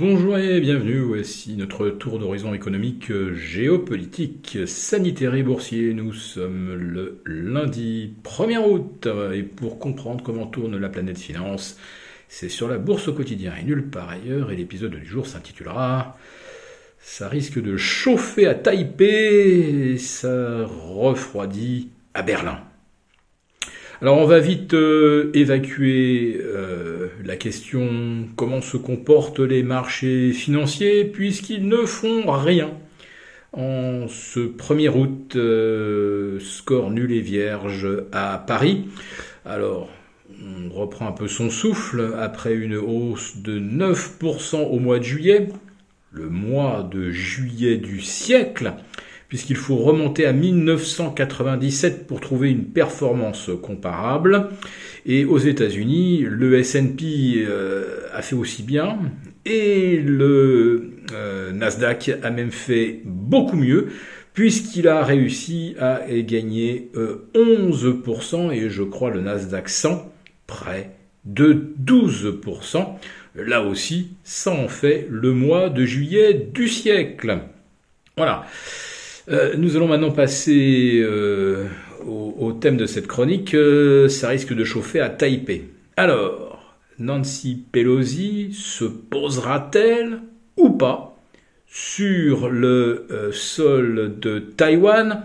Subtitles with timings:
[0.00, 5.92] Bonjour et bienvenue, voici notre tour d'horizon économique, géopolitique, sanitaire et boursier.
[5.92, 11.76] Nous sommes le lundi 1er août et pour comprendre comment tourne la planète finance,
[12.28, 16.16] c'est sur la bourse au quotidien et nulle part ailleurs et l'épisode du jour s'intitulera
[16.98, 22.69] Ça risque de chauffer à Taipei et ça refroidit à Berlin.
[24.02, 31.04] Alors on va vite euh, évacuer euh, la question comment se comportent les marchés financiers
[31.04, 32.70] puisqu'ils ne font rien?
[33.52, 38.86] En ce 1er août, euh, score nul et vierge à Paris.
[39.44, 39.90] Alors,
[40.42, 45.48] on reprend un peu son souffle après une hausse de 9% au mois de juillet,
[46.10, 48.72] le mois de juillet du siècle
[49.30, 54.48] puisqu'il faut remonter à 1997 pour trouver une performance comparable.
[55.06, 58.98] Et aux États-Unis, le S&P euh, a fait aussi bien,
[59.46, 63.88] et le euh, Nasdaq a même fait beaucoup mieux,
[64.34, 66.90] puisqu'il a réussi à gagner
[67.34, 70.12] 11%, euh, et je crois le Nasdaq 100
[70.48, 70.90] près
[71.24, 72.84] de 12%.
[73.36, 77.38] Là aussi, ça en fait le mois de juillet du siècle.
[78.16, 78.44] Voilà.
[79.30, 81.66] Euh, nous allons maintenant passer euh,
[82.04, 83.54] au, thème de cette chronique.
[83.54, 85.68] Euh, ça risque de chauffer à Taipei.
[85.96, 90.20] Alors, Nancy Pelosi se posera-t-elle
[90.56, 91.16] ou pas
[91.66, 95.22] sur le sol de Taïwan,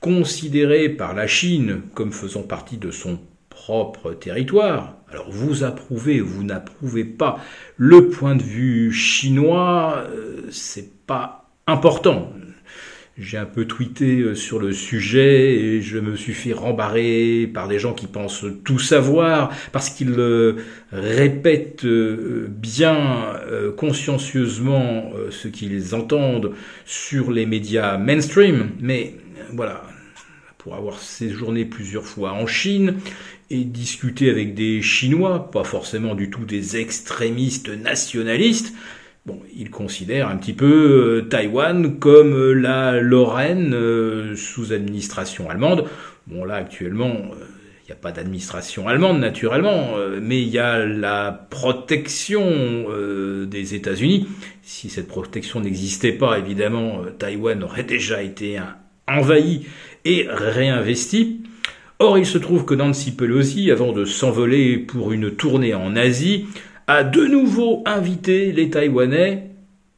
[0.00, 4.96] considéré par la Chine comme faisant partie de son propre territoire?
[5.10, 7.38] Alors vous approuvez, vous n'approuvez pas
[7.78, 10.04] le point de vue chinois,
[10.50, 12.30] c'est pas important.
[13.18, 17.68] J'ai un peu tweeté euh, sur le sujet et je me suis fait rembarrer par
[17.68, 20.56] des gens qui pensent tout savoir parce qu'ils euh,
[20.92, 23.34] répètent euh, bien
[23.76, 26.52] consciencieusement ce qu'ils entendent
[26.86, 28.70] sur les médias mainstream.
[28.80, 29.14] Mais
[29.52, 29.82] voilà,
[30.56, 32.94] pour avoir séjourné plusieurs fois en Chine
[33.50, 38.72] et discuté avec des Chinois, pas forcément du tout des extrémistes nationalistes,
[39.24, 45.48] Bon, il considère un petit peu euh, Taïwan comme euh, la Lorraine euh, sous administration
[45.48, 45.84] allemande.
[46.26, 51.46] Bon, là, actuellement, il n'y a pas d'administration allemande, naturellement, mais il y a la
[51.50, 52.86] protection
[53.44, 54.28] des États-Unis.
[54.62, 58.60] Si cette protection n'existait pas, évidemment, Taïwan aurait déjà été
[59.08, 59.66] envahi
[60.04, 61.40] et réinvesti.
[61.98, 66.46] Or, il se trouve que Nancy Pelosi, avant de s'envoler pour une tournée en Asie,
[66.86, 69.50] a de nouveau invité les Taïwanais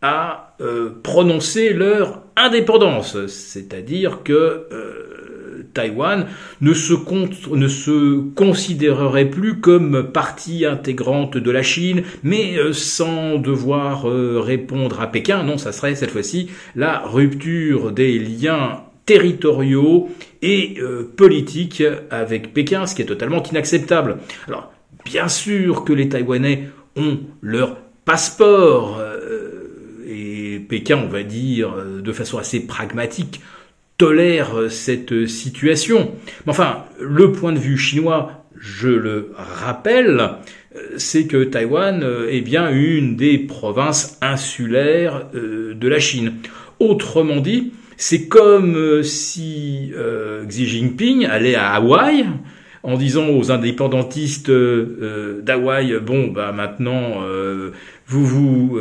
[0.03, 6.27] à euh, prononcer leur indépendance, c'est-à-dire que euh, Taïwan
[6.61, 15.01] ne se, considérerait plus comme partie intégrante de la Chine, mais euh, sans devoir répondre
[15.01, 15.43] à Pékin.
[15.43, 20.11] Non, ça serait cette fois-ci la rupture des liens territoriaux
[20.43, 20.79] et
[21.17, 24.19] politiques avec Pékin, ce qui est totalement inacceptable.
[24.49, 24.74] Alors,
[25.05, 28.99] bien sûr que les Taïwanais ont leur passeport.
[29.01, 29.51] Euh,
[30.07, 33.41] et Pékin, on va dire, euh, de façon assez pragmatique,
[33.99, 36.13] tolère euh, cette situation.
[36.47, 40.31] Mais enfin, le point de vue chinois, je le rappelle,
[40.97, 46.35] c'est que Taïwan est bien une des provinces insulaires de la Chine.
[46.79, 49.93] Autrement dit, c'est comme si
[50.49, 52.25] Xi Jinping allait à Hawaï,
[52.85, 57.71] en disant aux indépendantistes euh, euh, d'Hawaï, bon, bah maintenant, euh,
[58.07, 58.79] vous vous,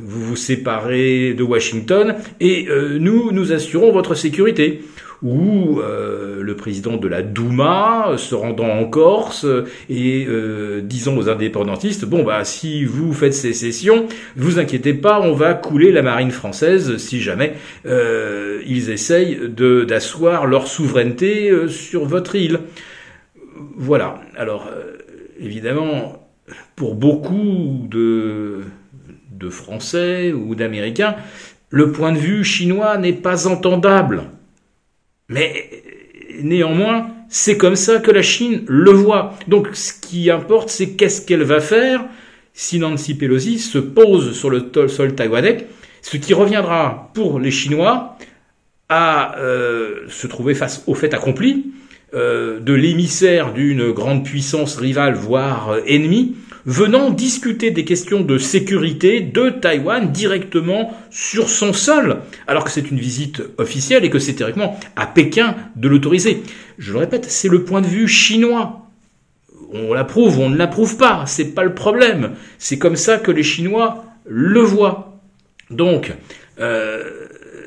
[0.00, 2.66] vous vous séparez de Washington et
[2.98, 4.82] nous, nous assurons votre sécurité
[5.22, 9.46] ou le président de la Douma se rendant en Corse
[9.90, 10.26] et
[10.82, 15.92] disant aux indépendantistes bon bah si vous faites sécession, vous inquiétez pas, on va couler
[15.92, 17.52] la marine française si jamais
[17.84, 22.60] ils essayent de d'asseoir leur souveraineté sur votre île.
[23.54, 24.20] Voilà.
[24.36, 24.98] Alors, euh,
[25.38, 26.28] évidemment,
[26.76, 28.62] pour beaucoup de,
[29.50, 31.16] Français ou d'Américains,
[31.68, 34.22] le point de vue chinois n'est pas entendable.
[35.28, 35.70] Mais
[36.40, 39.34] néanmoins, c'est comme ça que la Chine le voit.
[39.46, 42.06] Donc ce qui importe, c'est qu'est-ce qu'elle va faire
[42.54, 45.66] si Nancy Pelosi se pose sur le sol taïwanais,
[46.00, 48.16] ce qui reviendra pour les Chinois
[48.88, 51.72] à euh, se trouver face au fait accompli,
[52.14, 58.38] euh, de l'émissaire d'une grande puissance rivale, voire euh, ennemie, venant discuter des questions de
[58.38, 64.20] sécurité de Taïwan directement sur son sol, alors que c'est une visite officielle et que
[64.20, 66.44] c'est théoriquement à Pékin de l'autoriser.
[66.78, 68.88] Je le répète, c'est le point de vue chinois.
[69.72, 72.36] On l'approuve, on ne l'approuve pas, c'est pas le problème.
[72.58, 75.20] C'est comme ça que les Chinois le voit.
[75.70, 76.12] Donc,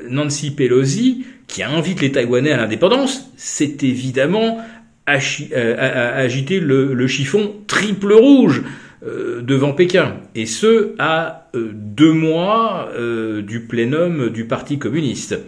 [0.08, 4.58] Nancy Pelosi, qui invite les Taïwanais à l'indépendance, c'est évidemment
[5.06, 8.62] agiter le, chiffon triple rouge
[9.02, 12.92] devant Pékin, et ce à deux mois
[13.40, 15.38] du plénum du Parti communiste.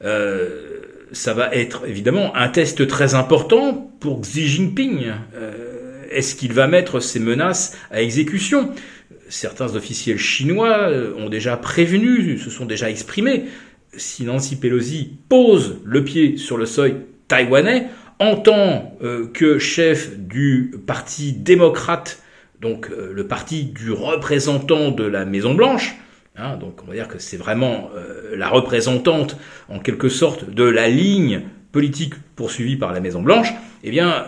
[0.00, 5.12] ça va être évidemment un test très important pour Xi Jinping.
[6.10, 8.72] Est-ce qu'il va mettre ces menaces à exécution?
[9.28, 13.44] Certains officiels chinois ont déjà prévenu, se sont déjà exprimés
[13.96, 16.96] si Nancy Pelosi pose le pied sur le seuil
[17.26, 17.88] taïwanais,
[18.18, 22.22] en tant euh, que chef du parti démocrate,
[22.60, 25.96] donc euh, le parti du représentant de la Maison Blanche,
[26.36, 29.36] hein, donc on va dire que c'est vraiment euh, la représentante
[29.68, 33.52] en quelque sorte de la ligne politique poursuivie par la Maison Blanche,
[33.84, 34.24] eh bien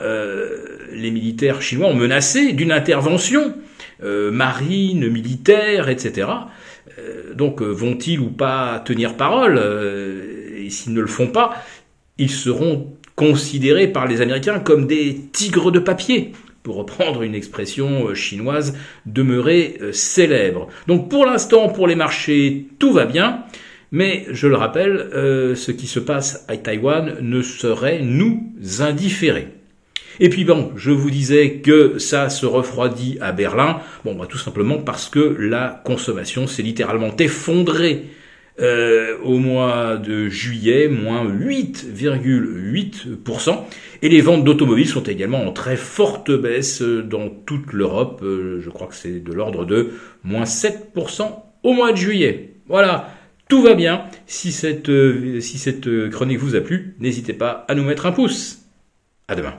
[0.92, 3.54] les militaires chinois ont menacé d'une intervention
[4.02, 6.28] marine, militaire, etc.
[7.00, 11.54] Euh, donc euh, vont-ils ou pas tenir parole euh, Et s'ils ne le font pas,
[12.18, 16.32] ils seront considérés par les Américains comme des tigres de papier,
[16.62, 18.76] pour reprendre une expression chinoise
[19.06, 20.68] demeurée célèbre.
[20.86, 23.44] Donc pour l'instant, pour les marchés, tout va bien,
[23.92, 29.59] mais je le rappelle, ce qui se passe à Taïwan ne serait nous indifférés.
[30.22, 34.36] Et puis bon, je vous disais que ça se refroidit à Berlin, bon bah tout
[34.36, 38.04] simplement parce que la consommation s'est littéralement effondrée
[38.60, 43.64] euh, au mois de juillet, moins 8,8%.
[44.02, 48.20] Et les ventes d'automobiles sont également en très forte baisse dans toute l'Europe.
[48.22, 49.92] Euh, je crois que c'est de l'ordre de
[50.22, 51.30] moins 7%
[51.62, 52.56] au mois de juillet.
[52.68, 53.08] Voilà,
[53.48, 54.04] tout va bien.
[54.26, 58.12] Si cette, euh, si cette chronique vous a plu, n'hésitez pas à nous mettre un
[58.12, 58.58] pouce.
[59.26, 59.54] À demain.